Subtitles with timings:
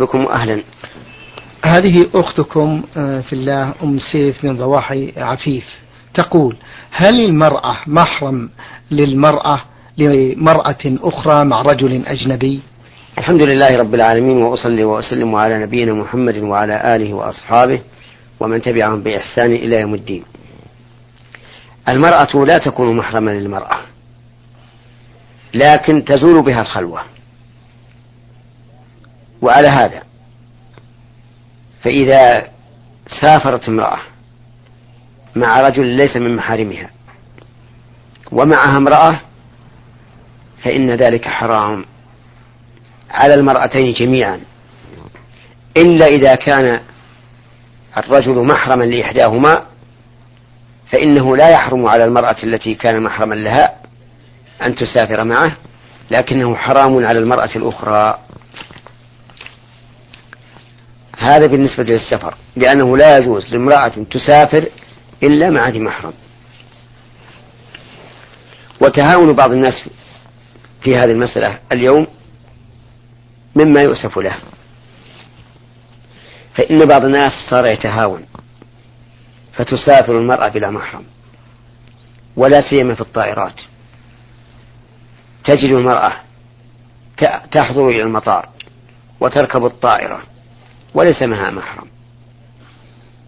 [0.00, 0.62] بكم أهلا.
[1.64, 5.64] هذه أختكم آه، في الله أم سيف من ضواحي عفيف.
[6.14, 6.56] تقول
[6.90, 8.50] هل المرأة محرم
[8.90, 9.60] للمرأة
[9.98, 12.60] لمرأة أخرى مع رجل أجنبي؟
[13.18, 17.80] الحمد لله رب العالمين وأصلي وأسلم على نبينا محمد وعلى آله وأصحابه
[18.40, 20.24] ومن تبعهم بإحسان إلى يوم الدين.
[21.88, 23.78] المرأة لا تكون محرما للمرأة
[25.54, 27.17] لكن تزول بها الخلوة.
[29.42, 30.02] وعلى هذا.
[31.84, 32.50] فإذا
[33.22, 33.98] سافرت امرأة
[35.36, 36.90] مع رجل ليس من محارمها
[38.32, 39.20] ومعها امرأة
[40.64, 41.84] فإن ذلك حرام
[43.10, 44.40] على المرأتين جميعا.
[45.76, 46.80] إلا إذا كان
[47.96, 49.66] الرجل محرما لإحداهما
[50.92, 53.76] فإنه لا يحرم على المرأة التي كان محرما لها
[54.62, 55.56] أن تسافر معه
[56.10, 58.18] لكنه حرام على المرأة الأخرى.
[61.18, 64.68] هذا بالنسبة للسفر لأنه لا يجوز لامرأة تسافر
[65.22, 66.12] إلا مع ذي محرم.
[68.80, 69.88] وتهاون بعض الناس
[70.82, 72.06] في هذه المسألة اليوم
[73.56, 74.36] مما يؤسف له.
[76.54, 78.26] فإن بعض الناس صار يتهاون
[79.52, 81.04] فتسافر المرأة بلا محرم
[82.36, 83.60] ولا سيما في الطائرات.
[85.44, 86.12] تجد المرأة
[87.52, 88.48] تحضر إلى المطار
[89.20, 90.22] وتركب الطائرة.
[90.94, 91.88] وليس معها محرم.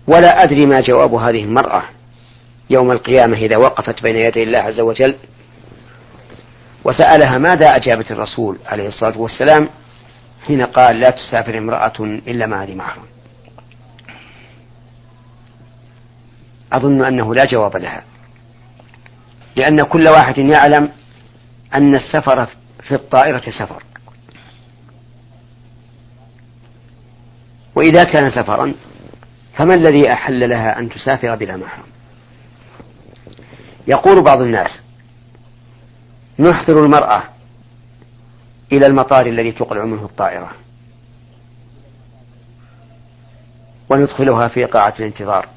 [0.06, 1.82] ولا أدري ما جواب هذه المرأة
[2.70, 5.16] يوم القيامة إذا وقفت بين يدي الله عز وجل
[6.84, 9.68] وسألها ماذا أجابت الرسول عليه الصلاة والسلام
[10.46, 13.04] حين قال لا تسافر امرأة إلا مع ذي محرم.
[16.72, 18.02] أظن أنه لا جواب لها.
[19.56, 20.88] لأن كل واحد يعلم
[21.74, 22.46] أن السفر
[22.88, 23.82] في الطائرة سفر.
[27.80, 28.74] وإذا كان سفرا
[29.56, 31.86] فما الذي أحل لها أن تسافر بلا محرم؟
[33.86, 34.80] يقول بعض الناس
[36.38, 37.22] نحضر المرأة
[38.72, 40.50] إلى المطار الذي تقلع منه الطائرة
[43.88, 45.48] وندخلها في قاعة الانتظار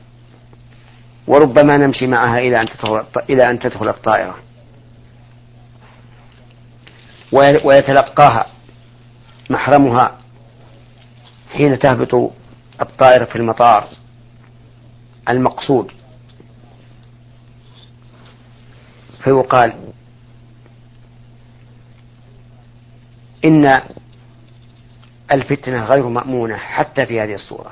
[1.28, 4.36] وربما نمشي معها إلى أن تدخل إلى أن تدخل الطائرة.
[7.64, 8.46] ويتلقاها
[9.50, 10.23] محرمها
[11.54, 12.32] حين تهبط
[12.82, 13.88] الطائرة في المطار
[15.30, 15.92] المقصود.
[19.24, 19.74] فيقال
[23.46, 23.82] إن
[25.32, 27.72] الفتنة غير مأمونة حتى في هذه الصورة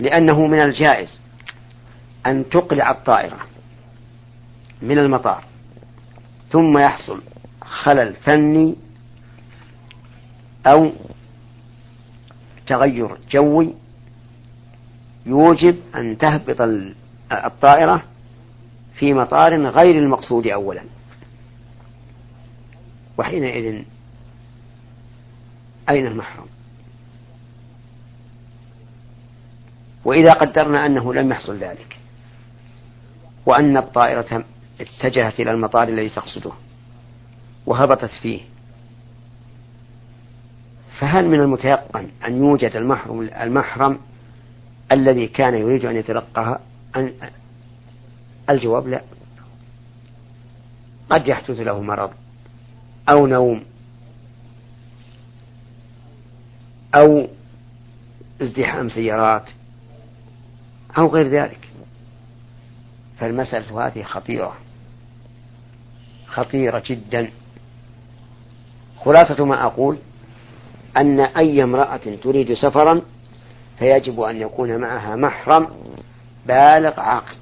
[0.00, 1.18] لأنه من الجائز
[2.26, 3.38] أن تقلع الطائرة
[4.82, 5.44] من المطار
[6.50, 7.22] ثم يحصل
[7.60, 8.76] خلل فني
[10.72, 10.90] أو
[12.66, 13.74] تغير جوي
[15.26, 16.56] يوجب أن تهبط
[17.32, 18.02] الطائرة
[18.94, 20.82] في مطار غير المقصود أولا.
[23.18, 23.82] وحينئذ
[25.90, 26.46] أين المحرم؟
[30.04, 31.98] وإذا قدرنا أنه لم يحصل ذلك
[33.46, 34.44] وأن الطائرة
[34.80, 36.52] اتجهت إلى المطار الذي تقصده
[37.66, 38.40] وهبطت فيه
[40.98, 43.98] فهل من المتيقن أن يوجد المحرم المحرم
[44.92, 46.60] الذي كان يريد أن يتلقاها
[48.50, 49.02] الجواب لا.
[51.10, 52.10] قد يحدث له مرض
[53.08, 53.64] أو نوم
[56.94, 57.28] أو
[58.42, 59.50] ازدحام سيارات
[60.98, 61.68] أو غير ذلك.
[63.18, 64.56] فالمسألة هذه خطيرة.
[66.26, 67.30] خطيرة جدا.
[68.96, 69.98] خلاصة ما أقول
[70.98, 73.02] أن أي امرأة تريد سفرا
[73.78, 75.68] فيجب أن يكون معها محرم
[76.46, 77.36] بالغ عاقل.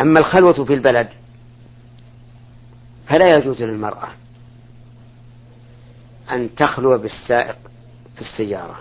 [0.00, 1.08] أما الخلوة في البلد
[3.06, 4.08] فلا يجوز للمرأة
[6.30, 7.56] أن تخلو بالسائق
[8.14, 8.80] في السيارة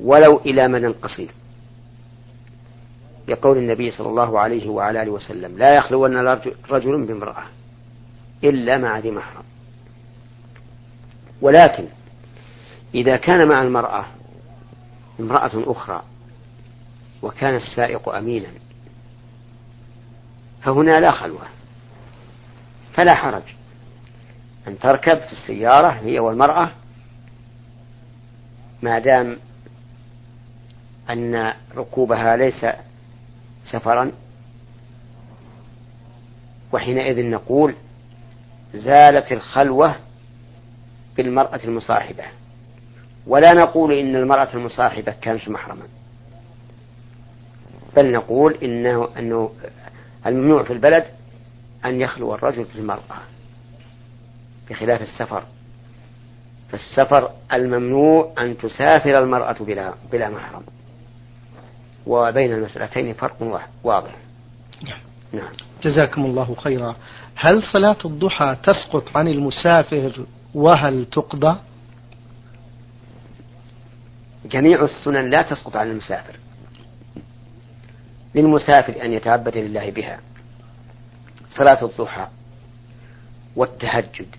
[0.00, 1.30] ولو إلى مدى قصير.
[3.28, 6.16] يقول النبي صلى الله عليه وعلى آله وسلم لا يخلون
[6.70, 7.44] رجل بامرأة
[8.44, 9.47] إلا مع ذي محرم.
[11.40, 11.88] ولكن
[12.94, 14.04] إذا كان مع المرأة
[15.20, 16.02] امرأة أخرى
[17.22, 18.48] وكان السائق أمينا
[20.62, 21.46] فهنا لا خلوة
[22.94, 23.42] فلا حرج.
[24.68, 26.70] أن تركب في السيارة هي والمرأة
[28.82, 29.36] ما دام
[31.10, 32.66] أن ركوبها ليس
[33.64, 34.12] سفرا.
[36.72, 37.74] وحينئذ نقول
[38.74, 39.96] زالت الخلوة
[41.18, 42.24] بالمرأة المصاحبة.
[43.26, 45.82] ولا نقول إن المرأة المصاحبة كانت محرما.
[47.96, 49.50] بل نقول إنه أنه
[50.26, 51.04] الممنوع في البلد
[51.84, 53.18] أن يخلو الرجل بالمرأة
[54.70, 55.42] بخلاف السفر.
[56.72, 60.62] فالسفر الممنوع أن تسافر المرأة بلا بلا محرم.
[62.06, 64.16] وبين المسألتين فرق واضح.
[64.82, 65.00] نعم.
[65.32, 65.52] نعم.
[65.82, 66.96] جزاكم الله خيرا.
[67.34, 70.26] هل صلاة الضحى تسقط عن المسافر
[70.58, 71.56] وهل تقضى؟
[74.46, 76.36] جميع السنن لا تسقط عن المسافر.
[78.34, 80.20] للمسافر أن يتعبد لله بها.
[81.50, 82.26] صلاة الضحى
[83.56, 84.36] والتهجد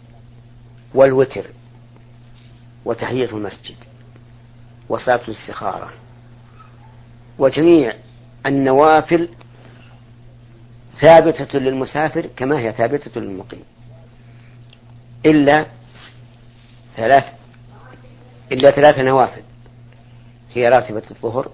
[0.94, 1.46] والوتر
[2.86, 3.76] وتحية المسجد
[4.90, 5.90] وصلاة الاستخارة.
[7.38, 7.94] وجميع
[8.46, 9.30] النوافل
[11.02, 13.64] ثابتة للمسافر كما هي ثابتة للمقيم.
[15.26, 15.66] إلا
[17.00, 17.24] ثلاث
[18.52, 19.42] إلا ثلاث نوافل
[20.54, 21.52] هي راتبة الظهر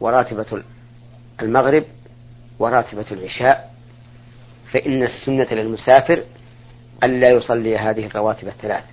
[0.00, 0.62] وراتبة
[1.42, 1.84] المغرب
[2.58, 3.74] وراتبة العشاء.
[4.72, 6.22] فإن السنة للمسافر
[7.04, 8.84] ألا يصلي هذه الرواتب الثلاث.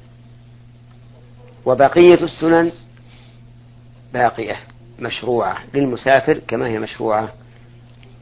[1.66, 2.72] وبقية السنن
[4.14, 4.60] باقية
[5.00, 7.34] مشروعة للمسافر كما هي مشروعة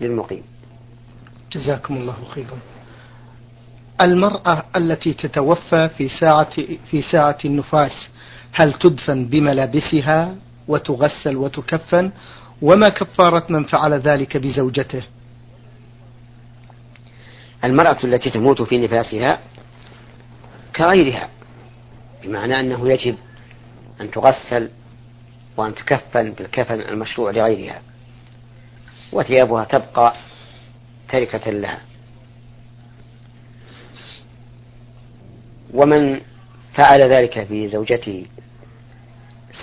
[0.01, 0.43] للمقيم.
[1.51, 2.59] جزاكم الله خيرا.
[4.01, 6.49] المرأة التي تتوفى في ساعة
[6.91, 8.09] في ساعة النفاس
[8.51, 10.35] هل تدفن بملابسها
[10.67, 12.11] وتغسل وتكفن؟
[12.61, 15.03] وما كفارة من فعل ذلك بزوجته؟
[17.63, 19.39] المرأة التي تموت في نفاسها
[20.75, 21.29] كغيرها
[22.23, 23.15] بمعنى أنه يجب
[24.01, 24.69] أن تغسل
[25.57, 27.81] وأن تكفن بالكفن المشروع لغيرها
[29.11, 30.13] وثيابها تبقى
[31.09, 31.88] تركة لها.
[35.73, 36.21] ومن
[36.73, 38.25] فعل ذلك في زوجته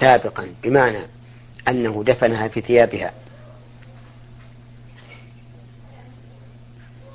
[0.01, 0.99] سابقا بمعنى
[1.69, 3.13] أنه دفنها في ثيابها.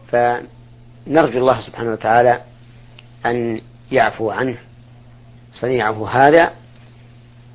[0.07, 2.41] فنرجو الله سبحانه وتعالى
[3.25, 3.61] أن
[3.91, 4.57] يعفو عنه
[5.53, 6.53] صنيعه هذا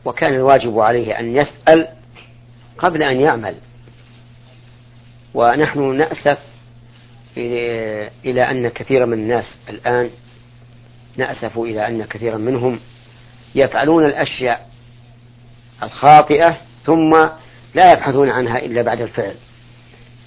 [0.05, 1.89] وكان الواجب عليه أن يسأل
[2.79, 3.57] قبل أن يعمل.
[5.35, 6.39] ونحن نأسف
[8.25, 10.11] إلى أن كثيرا من الناس الآن
[11.17, 12.81] نأسف إلى أن كثيرا منهم
[13.55, 14.71] يفعلون الأشياء
[15.83, 17.11] الخاطئة ثم
[17.75, 19.35] لا يبحثون عنها إلا بعد الفعل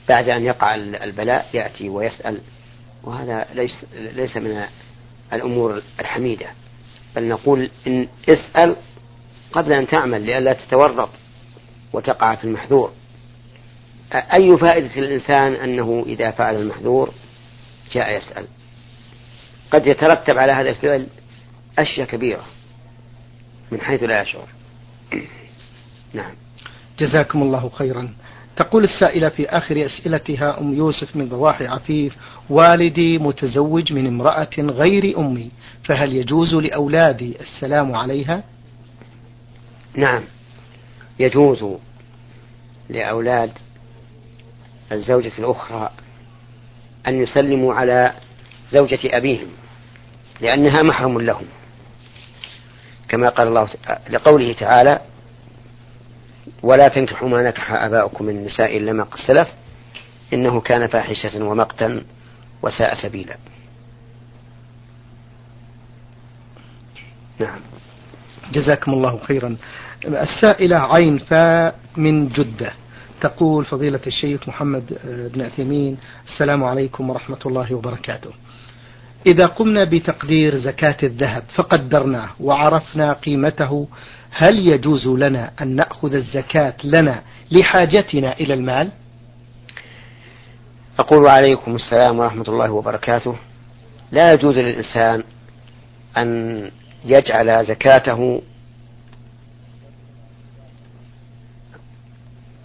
[0.10, 2.42] بعد أن يقع البلاء يأتي ويسأل
[3.04, 4.66] وهذا ليس ليس من
[5.34, 6.46] الأمور الحميدة.
[7.16, 8.76] بل نقول إن اسأل
[9.52, 11.10] قبل أن تعمل لئلا تتورط
[11.94, 12.92] وتقع في المحذور.
[14.14, 17.14] أي فائدة للإنسان أنه إذا فعل المحذور
[17.92, 18.48] جاء يسأل؟
[19.72, 21.08] قد يترتب على هذا الفعل
[21.80, 22.46] أشياء كبيرة
[23.72, 24.48] من حيث لا يشعر.
[26.14, 26.32] نعم.
[27.00, 28.14] جزاكم الله خيرا.
[28.56, 32.18] تقول السائلة في آخر أسئلتها أم يوسف من ضواحي عفيف
[32.50, 35.52] والدي متزوج من امرأة غير أمي
[35.84, 38.44] فهل يجوز لأولادي السلام عليها؟
[39.96, 40.24] نعم.
[41.20, 41.66] يجوز
[42.90, 43.52] لأولاد
[44.92, 45.90] الزوجة الأخرى
[47.08, 48.14] أن يسلموا على
[48.72, 49.48] زوجة أبيهم
[50.42, 51.46] لأنها محرم لهم.
[53.10, 53.70] كما قال الله
[54.10, 55.00] لقوله تعالى
[56.64, 59.48] ولا تنكحوا ما نكح آباؤكم من النساء إلا ما قد سلف
[60.34, 62.04] إنه كان فاحشة ومقتا
[62.62, 63.38] وساء سبيلا.
[67.40, 67.60] نعم.
[68.52, 69.58] جزاكم الله خيرا.
[70.06, 72.74] السائلة عين فاء من جدة.
[73.22, 75.00] تقول فضيلة الشيخ محمد
[75.34, 75.98] بن عثيمين
[76.28, 78.32] السلام عليكم ورحمة الله وبركاته.
[79.28, 83.88] إذا قمنا بتقدير زكاة الذهب فقدرناه وعرفنا قيمته
[84.32, 88.92] هل يجوز لنا أن نأخذ الزكاة لنا لحاجتنا إلى المال؟
[91.00, 93.36] أقول عليكم السلام ورحمة الله وبركاته.
[94.12, 95.24] لا يجوز للإنسان
[96.18, 96.72] أن
[97.06, 98.42] يجعل زكاته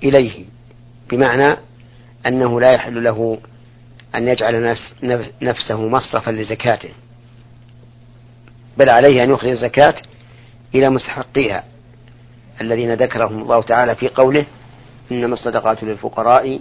[0.02, 0.44] إليه
[1.10, 1.56] بمعنى
[2.26, 3.38] أنه لا يحل له
[4.14, 4.94] أن يجعل نفس
[5.42, 6.90] نفسه مصرفا لزكاته
[8.76, 9.94] بل عليه أن يخرج الزكاة
[10.74, 11.64] إلى مستحقيها.
[12.60, 14.46] الذين ذكرهم الله تعالى في قوله
[15.12, 16.60] إنما الصدقات للفقراء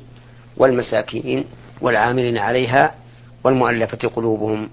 [0.58, 1.46] والمساكين
[1.82, 2.96] والعاملين عليها
[3.44, 4.70] والمؤلفة قلوبهم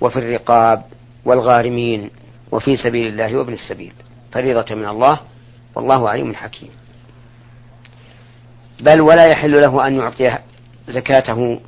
[0.00, 0.82] وفي الرقاب
[1.24, 2.10] والغارمين
[2.52, 3.92] وفي سبيل الله وابن السبيل.
[4.32, 5.20] فريضة من الله
[5.74, 6.70] والله عليم حكيم.
[8.80, 10.38] بل ولا يحل له أن يعطي
[10.88, 11.60] زكاته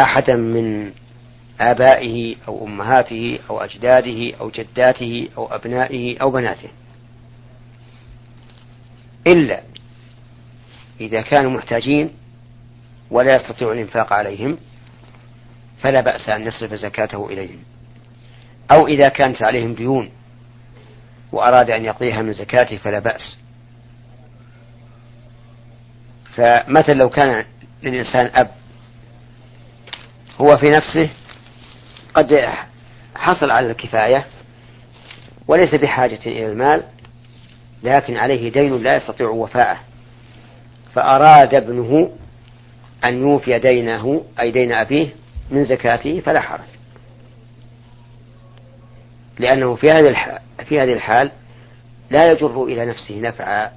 [0.00, 0.92] أحدا من
[1.60, 6.68] آبائه أو أمهاته أو أجداده أو جداته أو أبنائه أو بناته.
[9.26, 9.62] إلا
[11.00, 12.10] إذا كانوا محتاجين
[13.10, 14.58] ولا يستطيع الإنفاق عليهم
[15.82, 17.58] فلا بأس أن يصرف زكاته إليهم.
[18.72, 20.10] أو إذا كانت عليهم ديون
[21.32, 23.36] وأراد أن يقضيها من زكاته فلا بأس.
[26.34, 27.44] فمثلا لو كان
[27.82, 28.59] للإنسان أب
[30.40, 31.10] هو في نفسه
[32.14, 32.48] قد
[33.16, 34.26] حصل على الكفاية
[35.48, 36.82] وليس بحاجة إلى المال
[37.82, 39.78] لكن عليه دين لا يستطيع وفاءه.
[40.94, 42.10] فأراد ابنه
[43.04, 45.08] أن يوفي دينه أي دين أبيه
[45.50, 46.60] من زكاته فلا حرج.
[49.38, 51.32] لأنه في هذه الحال في هذه الحال
[52.10, 53.70] لا يجر إلى نفسه نفعا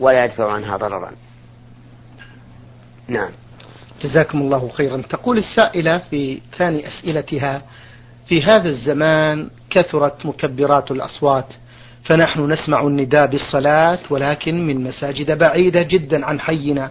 [0.00, 1.12] ولا يدفع عنها ضررا.
[3.08, 3.30] نعم.
[4.02, 5.02] جزاكم الله خيرا.
[5.10, 7.62] تقول السائلة في ثاني أسئلتها
[8.26, 11.46] في هذا الزمان كثرت مكبرات الأصوات
[12.04, 16.90] فنحن نسمع النداء بالصلاة ولكن من مساجد بعيدة جدا عن حينا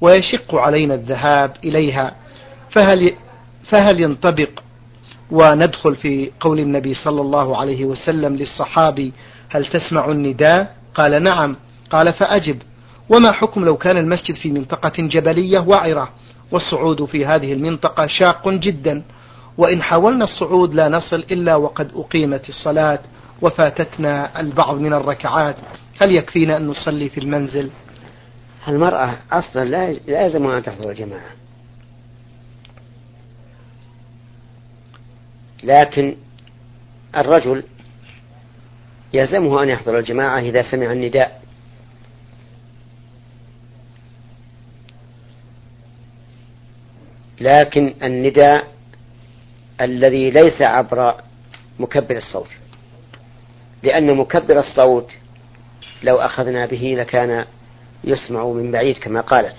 [0.00, 2.14] ويشق علينا الذهاب إليها.
[2.70, 3.12] فهل
[3.72, 4.50] فهل ينطبق
[5.30, 9.12] وندخل في قول النبي صلى الله عليه وسلم للصحابي
[9.50, 11.56] هل تسمع النداء؟ قال نعم.
[11.90, 12.62] قال فأجب.
[13.10, 16.08] وما حكم لو كان المسجد في منطقة جبلية وعرة
[16.52, 19.02] والصعود في هذه المنطقة شاق جدا.
[19.58, 22.98] وإن حاولنا الصعود لا نصل إلا وقد أقيمت الصلاة
[23.42, 25.56] وفاتتنا البعض من الركعات.
[26.02, 27.70] هل يكفينا أن نصلي في المنزل؟
[28.68, 31.30] المرأة أصلا لا لازم أن تحضر الجماعة
[35.64, 36.16] لكن
[37.16, 37.62] الرجل
[39.12, 41.41] يلزمه أن يحضر الجماعة إذا سمع النداء.
[47.42, 48.64] لكن النداء
[49.80, 51.14] الذي ليس عبر
[51.78, 52.48] مكبر الصوت
[53.82, 55.10] لأن مكبر الصوت
[56.02, 57.44] لو أخذنا به لكان
[58.04, 59.56] يسمع من بعيد كما قالت.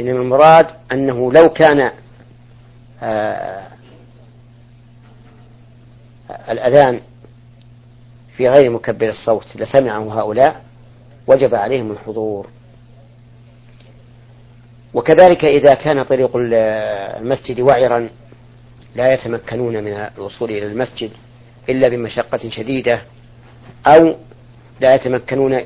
[0.00, 1.90] إنما المراد أنه لو كان
[3.02, 3.66] آه
[6.48, 7.00] الأذان
[8.36, 10.64] في غير مكبر الصوت لسمعه هؤلاء
[11.26, 12.48] وجب عليهم الحضور.
[14.94, 18.08] وكذلك إذا كان طريق المسجد وعرا
[18.96, 21.10] لا يتمكنون من الوصول إلى المسجد
[21.68, 23.02] إلا بمشقة شديدة
[23.86, 24.14] أو
[24.80, 25.60] لا يتمكنون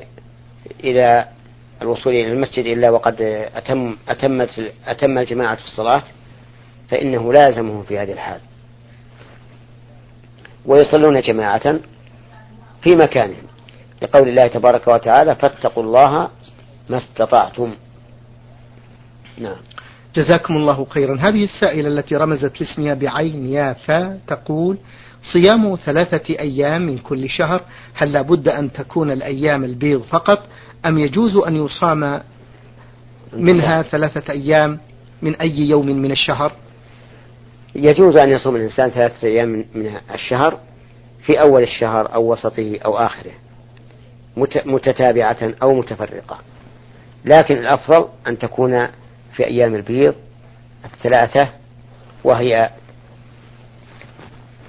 [0.83, 1.25] إلى
[1.81, 3.21] الوصول إلى المسجد إلا وقد
[3.55, 4.49] أتم أتمت
[4.87, 6.03] أتم الجماعة في الصلاة
[6.89, 8.39] فإنه لازمه في هذه الحال.
[10.65, 11.79] ويصلون جماعة
[12.81, 13.47] في مكانهم
[14.01, 16.29] لقول الله تبارك وتعالى فاتقوا الله
[16.89, 17.75] ما استطعتم.
[19.39, 19.55] نعم.
[20.15, 21.17] جزاكم الله خيرا.
[21.19, 24.77] هذه السائلة التي رمزت لاسمها بعين يافا تقول
[25.33, 27.61] صيام ثلاثة أيام من كل شهر
[27.93, 30.43] هل لابد أن تكون الأيام البيض فقط
[30.85, 32.21] أم يجوز أن يصام
[33.33, 34.79] منها ثلاثة أيام
[35.21, 36.51] من أي يوم من الشهر؟
[37.75, 40.59] يجوز أن يصوم الإنسان ثلاثة أيام من الشهر
[41.25, 43.31] في أول الشهر أو وسطه أو آخره
[44.65, 46.37] متتابعة أو متفرقة.
[47.25, 48.87] لكن الأفضل أن تكون
[49.39, 50.15] في أيام البيض
[50.85, 51.49] الثلاثة
[52.23, 52.69] وهي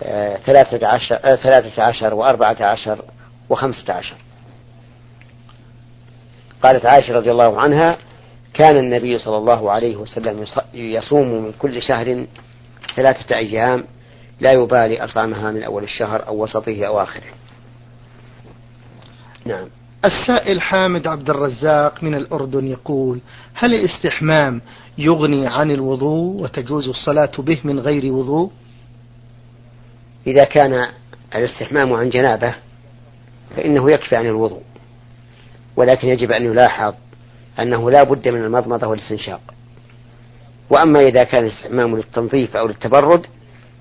[0.03, 3.05] آه، ثلاثة عشر, آه، ثلاثة عشر وأربعة عشر
[3.49, 4.17] وخمسة عشر.
[6.63, 7.99] قالت عائشة رضي الله عنها
[8.55, 12.27] كان النبي صلى الله عليه وسلم يصوم من كل شهر
[12.97, 13.85] ثلاثة أيام
[14.41, 17.31] لا يبالي أصامها من أول الشهر أو وسطه أو آخره.
[19.45, 19.69] نعم.
[20.05, 23.21] السائل حامد عبد الرزاق من الأردن يقول
[23.55, 24.61] هل الاستحمام
[24.99, 28.51] يغني عن الوضوء وتجوز الصلاة به من غير وضوء؟
[30.27, 30.87] إذا كان
[31.35, 32.55] الاستحمام عن جنابة
[33.57, 34.63] فإنه يكفي عن الوضوء
[35.77, 36.95] ولكن يجب أن يلاحظ
[37.59, 39.41] أنه لا بد من المضمضة والاستنشاق.
[40.71, 43.27] وأما إذا كان الاستحمام للتنظيف أو للتبرد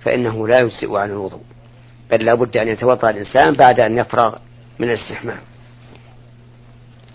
[0.01, 1.41] فإنه لا يجزئ عن الوضوء.
[2.11, 4.35] بل لا بد أن يتوضأ الإنسان بعد أن يفرغ
[4.79, 5.48] من الاستحمام.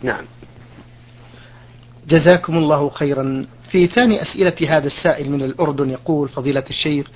[0.03, 0.25] نعم.
[2.09, 3.47] جزاكم الله خيرا.
[3.71, 7.07] في ثاني أسئلة هذا السائل من الأردن يقول فضيلة الشيخ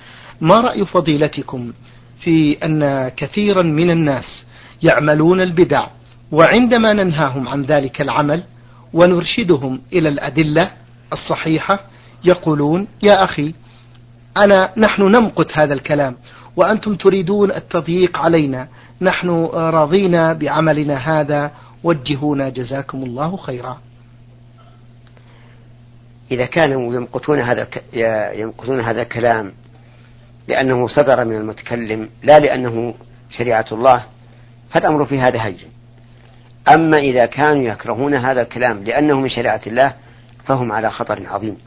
[0.41, 1.73] ما رأي فضيلتكم
[2.19, 4.45] في أن كثيرا من الناس
[4.83, 5.87] يعملون البدع
[6.31, 8.43] وعندما ننهاهم عن ذلك العمل
[8.93, 10.71] ونرشدهم إلى الأدلة
[11.13, 11.85] الصحيحة
[12.25, 13.53] يقولون يا أخي
[14.37, 16.15] أنا نحن نمقت هذا الكلام
[16.59, 18.67] وأنتم تريدون التضييق علينا.
[19.01, 21.51] نحن راضين بعملنا هذا.
[21.83, 23.77] وجهونا جزاكم الله خيرا.
[26.31, 27.67] إذا كانوا يمقتون هذا
[28.33, 29.51] يمقتون هذا الكلام
[30.47, 32.93] لأنه صدر من المتكلم لا لأنه
[33.29, 34.03] شريعة الله
[34.69, 35.57] فالأمر في هذا هين.
[36.73, 39.93] أما إذا كانوا يكرهون هذا الكلام لأنه من شريعة الله
[40.45, 41.57] فهم على خطر عظيم.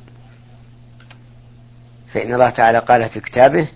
[2.13, 3.69] فإن الله تعالى قال في كتابه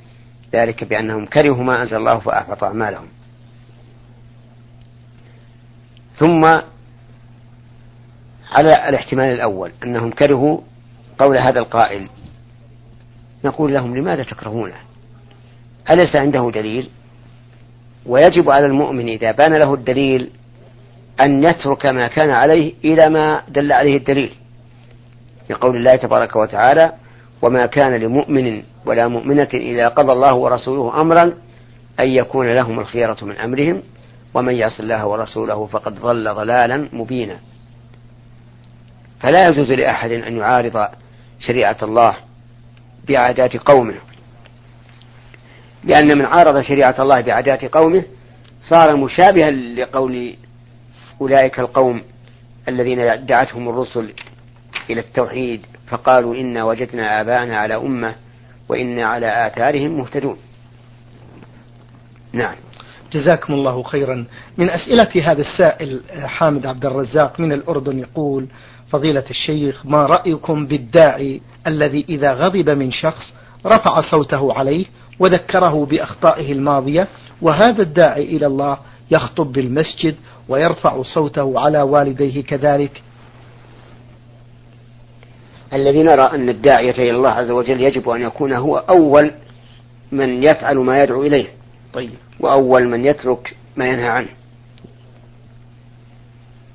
[0.52, 3.08] ذلك بأنهم كرهوا ما أنزل الله فأحبط أعمالهم.
[6.18, 6.44] ثم
[8.52, 10.60] على الاحتمال الأول أنهم كرهوا
[11.18, 12.08] قول هذا القائل.
[13.44, 14.76] نقول لهم لماذا تكرهونه؟
[15.90, 16.88] أليس عنده دليل؟
[18.06, 20.30] ويجب على المؤمن إذا بان له الدليل
[21.20, 24.34] أن يترك ما كان عليه إلى ما دل عليه الدليل.
[25.50, 26.92] لقول الله تبارك وتعالى
[27.43, 31.23] وما كان لمؤمن ولا مؤمنة إذا قضى الله ورسوله أمرا
[32.00, 33.83] أن يكون لهم الخيرة من أمرهم
[34.35, 37.38] ومن يعص الله ورسوله فقد ضل ضلالا مبينا.
[39.21, 40.88] فلا يجوز لأحد أن يعارض
[41.38, 42.16] شريعة الله
[43.09, 43.95] بعادات قومه.
[45.85, 48.05] لأن من عارض شريعة الله بعادات قومه
[48.61, 50.37] صار مشابها لقول
[51.21, 52.02] أولئك القوم
[52.69, 54.12] الذين دعتهم الرسل
[54.90, 58.14] إلى التوحيد فقالوا إنا وجدنا آباءنا على أمة
[58.69, 60.37] وإنا على آثارهم مهتدون.
[62.33, 62.57] نعم.
[63.12, 64.25] جزاكم الله خيرا.
[64.59, 68.47] من أسئلة هذا السائل حامد عبد الرزاق من الأردن يقول
[68.90, 73.35] فضيلة الشيخ ما رأيكم بالداعي الذي إذا غضب من شخص
[73.66, 74.87] رفع صوته عليه
[75.19, 77.09] وذكره بأخطائه الماضية
[77.43, 78.78] وهذا الداعي إلى الله
[79.11, 80.16] يخطب بالمسجد
[80.49, 83.02] ويرفع صوته على والديه كذلك؟
[85.73, 89.32] الذي نرى أن الداعية إلى الله عز وجل يجب أن يكون هو أول
[90.12, 91.46] من يفعل ما يدعو إليه.
[91.92, 92.14] طيب.
[92.40, 94.28] وأول من يترك ما ينهى عنه.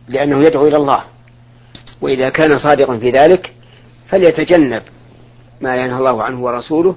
[0.07, 1.03] لأنه يدعو إلى الله.
[2.01, 3.53] وإذا كان صادقا في ذلك
[4.09, 4.83] فليتجنب
[5.61, 6.95] ما ينهى الله عنه ورسوله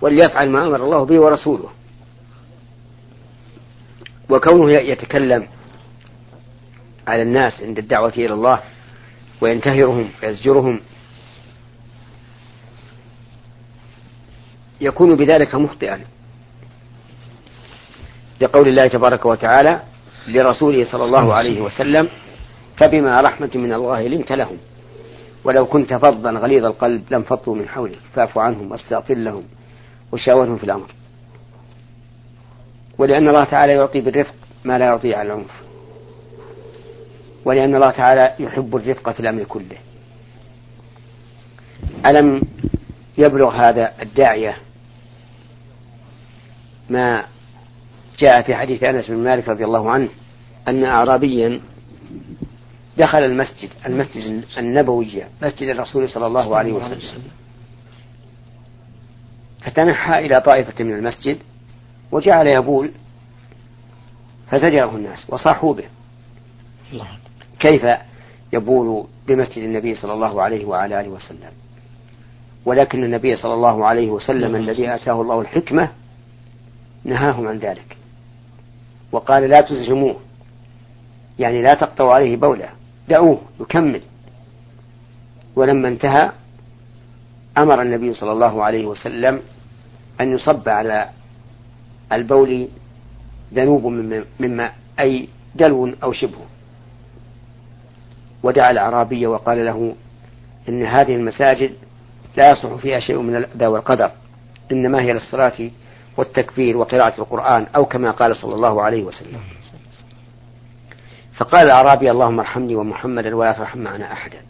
[0.00, 1.68] وليفعل ما أمر الله به ورسوله.
[4.30, 5.46] وكونه يتكلم
[7.06, 8.60] على الناس عند الدعوة إلى الله
[9.40, 10.80] وينتهرهم ويزجرهم
[14.82, 16.00] يكون بذلك مخطئا.
[18.40, 19.80] لقول الله تبارك وتعالى
[20.28, 22.08] لرسوله صلى الله عليه وسلم
[22.76, 24.58] فبما رحمة من الله لنت لهم
[25.44, 29.44] ولو كنت فظا غليظ القلب لانفضوا من حولك فاعف عنهم واستغفر لهم
[30.12, 30.90] وشاورهم في الأمر.
[32.98, 35.50] ولأن الله تعالى يعطي بالرفق ما لا يعطي على العنف.
[37.44, 39.78] ولأن الله تعالى يحب الرفق في الأمر كله.
[42.06, 42.42] ألم
[43.18, 44.56] يبلغ هذا الداعية
[46.92, 47.24] ما
[48.18, 50.08] جاء في حديث أنس بن مالك رضي الله عنه
[50.68, 51.60] أن أعرابيا
[52.98, 57.22] دخل المسجد المسجد النبوي مسجد الرسول صلى الله عليه وسلم.
[59.62, 61.38] فتنحى إلى طائفة من المسجد
[62.12, 62.92] وجعل يبول
[64.50, 65.84] فزجره الناس وصاحوا به.
[67.60, 67.86] كيف
[68.52, 71.52] يبول بمسجد النبي صلى الله عليه وعلى آله وسلم؟
[72.64, 75.88] ولكن النبي صلى الله عليه وسلم الذي آتاه الله الحكمة
[77.04, 77.96] نهاهم عن ذلك.
[79.12, 80.16] وقال لا تزجموه
[81.38, 82.68] يعني لا تقطعوا عليه بوله.
[83.08, 84.02] دعوه يكمل.
[85.56, 86.32] ولما انتهى
[87.58, 89.40] أمر النبي صلى الله عليه وسلم
[90.20, 91.08] أن يصب على
[92.12, 92.68] البول
[93.54, 93.86] ذنوب
[94.40, 96.38] من ماء أي دلو أو شبه.
[98.42, 99.94] ودعا الأعرابي وقال له
[100.68, 101.72] إن هذه المساجد
[102.36, 104.10] لا يصلح فيها شيء من الأذى والقدر.
[104.72, 105.70] إنما هي للصلاة
[106.16, 109.40] والتكبير وقراءة القرآن أو كما قال صلى الله عليه وسلم.
[111.36, 114.40] فقال الأعرابي اللهم ارحمني ومحمدا ولا ترحم معنا أحدا.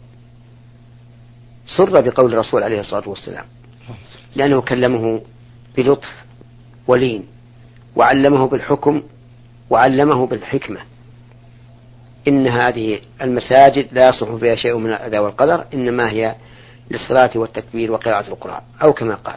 [1.77, 3.45] سر بقول الرسول عليه الصلاة والسلام.
[4.35, 5.21] لأنه كلمه
[5.77, 6.13] بلطف
[6.87, 7.25] ولين
[7.95, 9.03] وعلمه بالحكم
[9.69, 10.79] وعلمه بالحكمة.
[12.27, 16.35] إن هذه المساجد لا يصلح فيها شيء من الأذى والقدر إنما هي
[16.91, 19.35] للصلاة والتكبير وقراءة القرآن أو كما قال.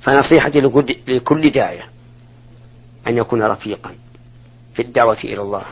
[0.00, 0.60] فنصيحتي
[1.08, 1.86] لكل داعية
[3.06, 3.94] أن يكون رفيقا
[4.74, 5.62] في الدعوة إلى الله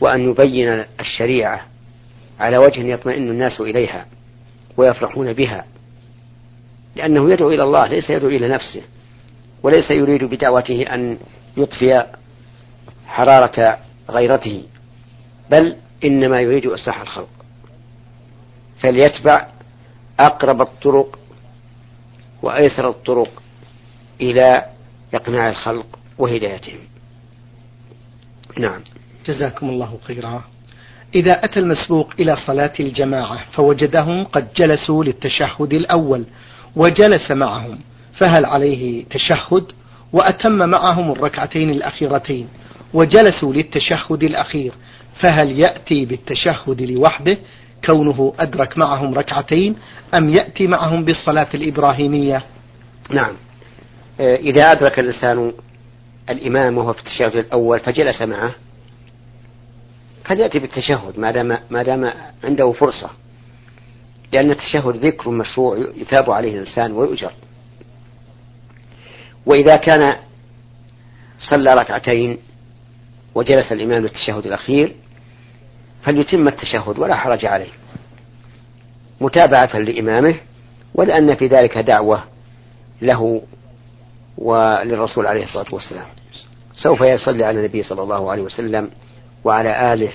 [0.00, 1.66] وأن يبين الشريعة
[2.40, 4.06] على وجه يطمئن الناس إليها
[4.76, 5.64] ويفرحون بها
[6.96, 8.82] لأنه يدعو إلى الله ليس يدعو إلى نفسه
[9.62, 11.18] وليس يريد بدعوته أن
[11.56, 12.06] يطفئ
[13.06, 13.78] حرارة
[14.10, 14.64] غيرته
[15.50, 17.28] بل إنما يريد إصلاح الخلق
[18.80, 19.46] فليتبع
[20.20, 21.18] أقرب الطرق
[22.42, 23.42] وأيسر الطرق
[24.20, 24.64] إلى
[25.14, 26.80] إقناع الخلق وهدايتهم.
[28.58, 28.80] نعم.
[29.26, 30.44] جزاكم الله خيرا.
[31.14, 36.26] إذا أتى المسبوق إلى صلاة الجماعة فوجدهم قد جلسوا للتشهد الأول
[36.76, 37.78] وجلس معهم
[38.20, 39.72] فهل عليه تشهد؟
[40.12, 42.48] وأتم معهم الركعتين الأخيرتين
[42.94, 44.72] وجلسوا للتشهد الأخير
[45.20, 47.38] فهل يأتي بالتشهد لوحده؟
[47.84, 49.76] كونه أدرك معهم ركعتين
[50.18, 52.42] أم يأتي معهم بالصلاة الإبراهيمية؟
[53.10, 53.32] نعم.
[54.20, 55.52] آه، إذا أدرك الإنسان
[56.30, 58.54] الإمام وهو في التشهد الأول فجلس معه.
[60.24, 62.12] فليأتي بالتشهد ما دام ما دام
[62.44, 63.10] عنده فرصة.
[64.32, 67.32] لأن التشهد ذكر مشروع يثاب عليه الإنسان ويؤجر.
[69.46, 70.16] وإذا كان
[71.38, 72.38] صلى ركعتين
[73.34, 74.94] وجلس الإمام للتشهد الأخير
[76.02, 77.72] فليتم التشهد ولا حرج عليه.
[79.20, 80.34] متابعة لإمامه
[80.94, 82.24] ولأن في ذلك دعوة
[83.02, 83.42] له
[84.38, 86.06] وللرسول عليه الصلاة والسلام.
[86.72, 88.90] سوف يصلي على النبي صلى الله عليه وسلم
[89.44, 90.12] وعلى آله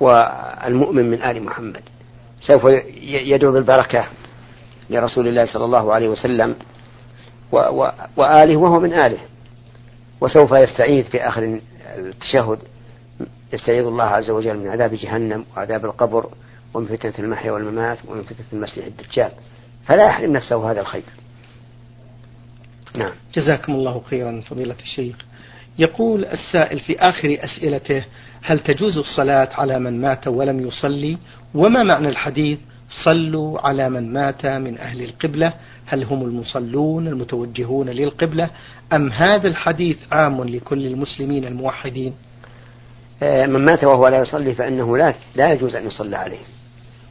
[0.00, 1.82] والمؤمن من آل محمد.
[2.40, 2.64] سوف
[3.02, 4.04] يدعو بالبركة
[4.90, 6.56] لرسول الله صلى الله عليه وسلم
[8.16, 9.18] وآله وهو من آله.
[10.20, 11.60] وسوف يستعيذ في آخر
[11.98, 12.58] التشهد
[13.52, 16.30] يستعيذ الله عز وجل من عذاب جهنم وعذاب القبر
[16.74, 19.30] ومن فتنة المحيا والممات ومن فتنة المسيح الدجال.
[19.86, 21.02] فلا يحرم نفسه هذا الخير.
[22.96, 23.12] نعم.
[23.34, 25.16] جزاكم الله خيرا فضيلة الشيخ.
[25.78, 28.04] يقول السائل في آخر أسئلته
[28.42, 31.18] هل تجوز الصلاة على من مات ولم يصلي؟
[31.54, 32.58] وما معنى الحديث
[33.04, 35.52] صلوا على من مات من أهل القبلة؟
[35.86, 38.50] هل هم المصلون المتوجهون للقبلة؟
[38.92, 42.14] أم هذا الحديث عام لكل المسلمين الموحدين؟
[43.22, 46.44] من مات وهو لا يصلي فإنه لا, لا يجوز أن يصلى عليه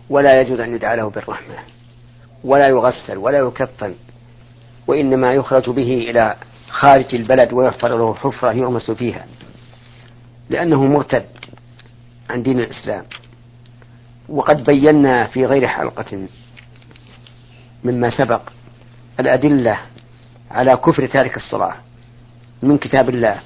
[0.09, 1.55] ولا يجوز أن يدعى له بالرحمة
[2.43, 3.95] ولا يغسل ولا يكفن
[4.87, 6.35] وإنما يخرج به إلى
[6.69, 9.25] خارج البلد ويحفر له حفرة يغمس فيها
[10.49, 11.25] لأنه مرتد
[12.29, 13.03] عن دين الإسلام.
[14.29, 16.27] وقد بينا في غير حلقة
[17.83, 18.41] مما سبق
[19.19, 19.79] الأدلة
[20.51, 21.75] على كفر تارك الصلاة
[22.63, 23.39] من كتاب الله.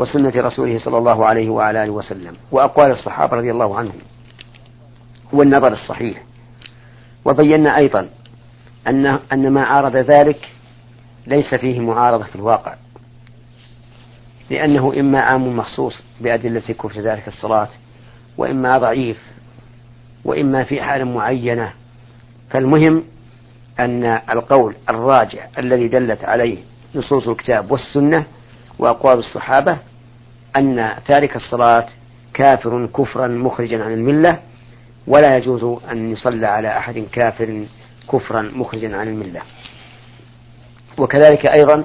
[0.00, 4.00] وسنة رسوله صلى الله عليه وعلى آله وسلم وأقوال الصحابة رضي الله عنهم
[5.32, 6.22] والنظر الصحيح.
[7.24, 8.08] وبينا أيضا
[8.86, 10.50] أن أن ما عارض ذلك
[11.26, 12.74] ليس فيه معارضة في الواقع
[14.50, 17.68] لأنه إما عام مخصوص بأدلة كفر ذلك الصلاة
[18.38, 19.18] وإما ضعيف
[20.24, 21.72] وإما في حال معينة.
[22.50, 23.04] فالمهم
[23.80, 26.58] أن القول الراجع الذي دلت عليه
[26.94, 28.24] نصوص الكتاب والسنة
[28.78, 29.89] وأقوال الصحابة
[30.56, 31.86] أن تارك الصلاة
[32.34, 34.38] كافر كفرا مخرجا عن الملة
[35.06, 37.64] ولا يجوز أن يصلى على أحد كافر
[38.12, 39.40] كفرا مخرجا عن الملة.
[40.98, 41.84] وكذلك أيضا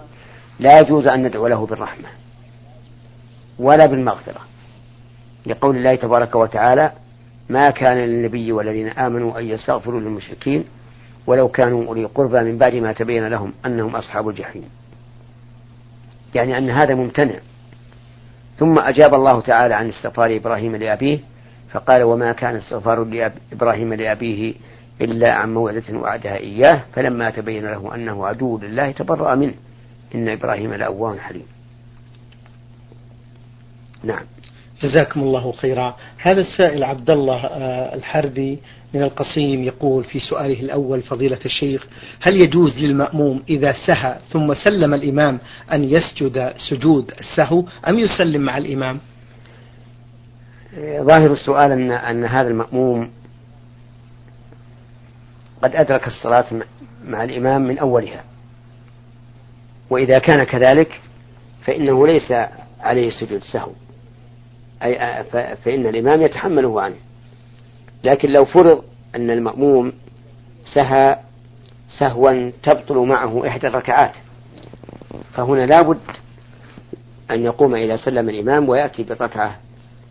[0.59, 2.07] لا يجوز أن ندعو له بالرحمة
[3.59, 4.41] ولا بالمغفرة
[5.45, 6.91] لقول الله تبارك وتعالى
[7.49, 10.65] ما كان للنبي والذين آمنوا أن يستغفروا للمشركين
[11.27, 14.69] ولو كانوا أولي قربى من بعد ما تبين لهم أنهم أصحاب الجحيم.
[16.35, 17.39] يعني أن هذا ممتنع.
[18.57, 21.19] ثم أجاب الله تعالى عن استغفار إبراهيم لأبيه
[21.71, 24.53] فقال وما كان استغفار إبراهيم لأبيه
[25.01, 29.53] إلا عن موعدة وعدها إياه فلما تبين له أنه عدو لله تبرأ منه
[30.15, 31.45] إن إبراهيم لأواه حليم.
[34.03, 34.23] نعم.
[34.81, 35.95] جزاكم الله خيرا.
[36.17, 38.59] هذا السائل عبد الله آه، الحربي
[38.93, 41.87] من القصيم يقول في سؤاله الأول فضيلة الشيخ
[42.21, 45.39] هل يجوز للمأموم إذا سهى ثم سلم الإمام
[45.71, 48.99] أن يسجد سجود السهو أم يسلم مع الإمام؟
[50.79, 53.11] ظاهر السؤال أن, أن هذا المأموم
[55.61, 56.45] قد أدرك الصلاة
[57.07, 58.23] مع الإمام من أولها.
[59.89, 61.01] وإذا كان كذلك
[61.65, 62.33] فإنه ليس
[62.81, 63.71] عليه سجود سهو
[64.83, 65.23] أي
[65.55, 66.95] فإن الإمام يتحمله عنه.
[68.03, 68.83] لكن لو فرض
[69.15, 69.93] أن المأموم
[70.73, 71.19] سهى
[71.99, 74.15] سهوا تبطل معه إحدى الركعات
[75.33, 75.99] فهنا لابد
[77.31, 79.59] أن يقوم إذا سلم الإمام ويأتي بالركعة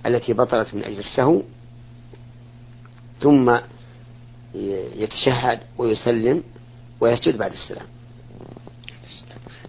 [0.06, 1.42] التي بطلت من أجل السهو
[3.18, 3.56] ثم
[4.96, 6.42] يتشهد ويسلم
[7.00, 7.86] ويسجد بعد السلام.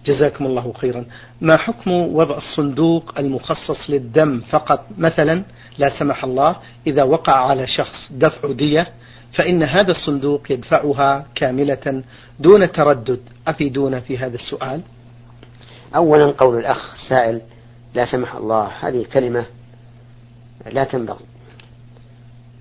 [0.06, 1.04] جزاكم الله خيرا.
[1.40, 5.42] ما حكم وضع الصندوق المخصص للدم فقط؟ مثلا
[5.78, 8.86] لا سمح الله إذا وقع على شخص دفع دية
[9.32, 12.02] فإن هذا الصندوق يدفعها كاملة
[12.40, 13.20] دون تردد.
[13.48, 14.80] أفيدونا في هذا السؤال؟
[15.96, 17.40] أولا قول الأخ السائل
[17.94, 19.44] لا سمح الله هذه كلمة
[20.72, 21.24] لا تنبغي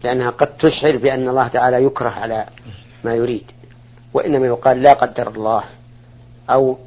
[0.04, 2.46] لأنها قد تشعر بأن الله تعالى يكره على
[3.04, 3.52] ما يريد
[4.14, 5.64] وإنما يقال لا قدر الله
[6.50, 6.78] أو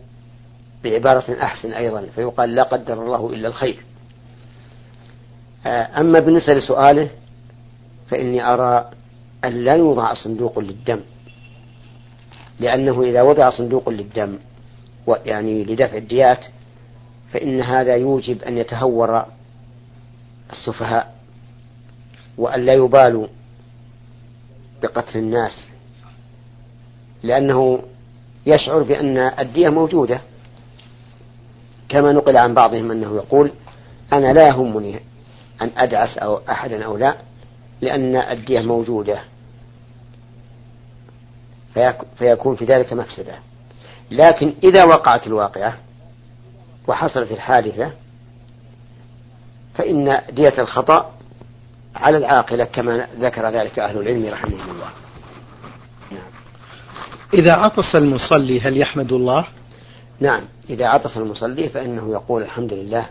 [0.84, 3.84] بعبارة أحسن أيضا فيقال لا قدر الله إلا الخير.
[5.66, 7.10] آه، أما بالنسبة لسؤاله
[8.08, 8.90] فإني أرى
[9.44, 11.00] أن لا يوضع صندوق للدم
[12.60, 14.38] لأنه إذا وضع صندوق للدم
[15.24, 16.44] يعني لدفع الديات
[17.32, 19.26] فإن هذا يوجب أن يتهور
[20.50, 21.14] السفهاء
[22.38, 23.26] وأن لا يبالوا
[24.82, 25.70] بقتل الناس
[27.22, 27.82] لأنه
[28.46, 30.20] يشعر بأن الدية موجودة.
[31.88, 33.52] كما نقل عن بعضهم أنه يقول
[34.12, 35.00] أنا لا يهمني
[35.62, 37.16] أن أدعس أو أحدا أو لا
[37.80, 39.20] لأن الدية موجودة.
[42.18, 43.34] فيكون في ذلك مفسدة.
[44.10, 45.78] لكن إذا وقعت الواقعة
[46.88, 47.92] وحصلت الحادثة
[49.74, 51.12] فإن دية الخطأ
[51.94, 54.90] على العاقلة كما ذكر ذلك أهل العلم رحمهم الله.
[56.10, 56.30] نعم.
[57.34, 59.46] إذا عطس المصلي هل يحمد الله؟
[60.20, 63.06] نعم إذا عطس المصلي فإنه يقول الحمد لله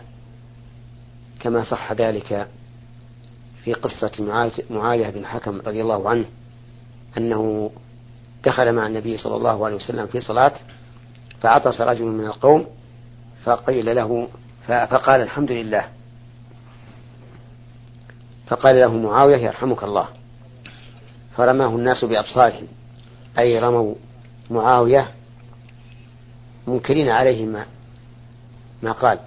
[1.40, 2.48] كما صح ذلك
[3.64, 4.10] في قصة
[4.70, 6.24] معاوية بن حكم رضي الله عنه
[7.18, 7.70] أنه
[8.44, 10.54] دخل مع النبي صلى الله عليه وسلم في صلاة
[11.40, 12.66] فعطس رجل من القوم
[13.44, 14.28] فقيل له
[14.66, 15.84] فقال الحمد لله.
[18.46, 20.08] فقال له معاوية يرحمك الله.
[21.36, 22.66] فرماه الناس بأبصارهم
[23.38, 23.94] أي رموا
[24.50, 25.17] معاوية
[26.68, 27.66] منكرين عليه ما
[28.82, 29.18] ما قال.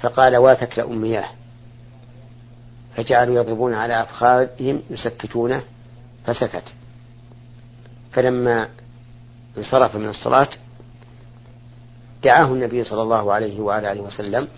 [0.00, 1.28] فقال واتك لأمياه.
[2.96, 5.62] فجعلوا يضربون على أفخاذهم يسكتونه
[6.26, 6.64] فسكت.
[8.12, 8.68] فلما
[9.58, 10.48] انصرف من الصلاة
[12.24, 14.48] دعاه النبي صلى الله عليه وعلى آله وسلم.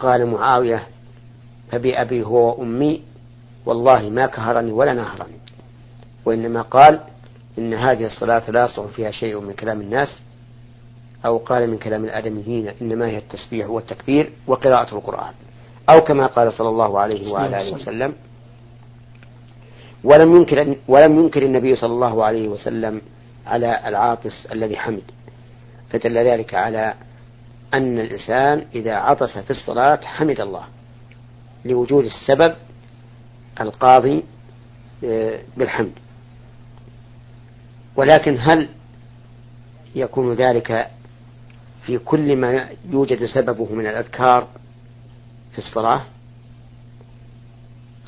[0.00, 0.86] قال معاوية
[1.70, 3.02] فبأبي هو وأمي
[3.66, 5.38] والله ما كهرني ولا نهرني.
[6.24, 7.00] وإنما قال
[7.58, 10.20] إن هذه الصلاة لا يصلح فيها شيء من كلام الناس
[11.24, 15.32] أو قال من كلام الآدميين إنما هي التسبيح والتكبير وقراءة القرآن
[15.90, 18.14] أو كما قال صلى الله عليه وعلى آله وسلم
[20.04, 23.00] ولم ينكر ولم ينكر النبي صلى الله عليه وسلم
[23.46, 25.02] على العاطس الذي حمد
[25.90, 26.94] فدل ذلك على
[27.74, 30.64] أن الإنسان إذا عطس في الصلاة حمد الله
[31.64, 32.54] لوجود السبب
[33.60, 34.24] القاضي
[35.04, 35.92] آه، بالحمد.
[37.96, 38.68] ولكن هل
[39.94, 40.90] يكون ذلك
[41.86, 44.48] في كل ما يوجد سببه من الأذكار
[45.52, 46.02] في الصلاة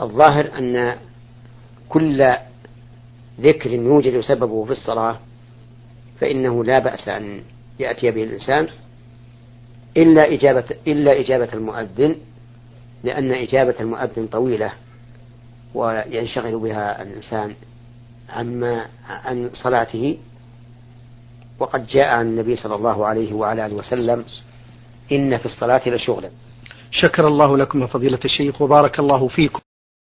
[0.01, 0.97] الظاهر أن
[1.89, 2.35] كل
[3.41, 5.21] ذكر يوجد سببه في الصلاة
[6.21, 7.43] فإنه لا بأس أن
[7.79, 8.69] يأتي به الإنسان
[9.97, 12.17] إلا إجابة إلا إجابة المؤذن
[13.05, 14.73] لأن إجابة المؤذن طويلة
[15.75, 17.55] وينشغل بها الإنسان
[18.31, 20.19] عما عن صلاته
[21.59, 24.25] وقد جاء عن النبي صلى الله عليه وعلى آله وسلم
[25.13, 26.31] إن في الصلاة لشغلا
[26.91, 29.61] شكر الله لكم يا فضيلة الشيخ وبارك الله فيكم.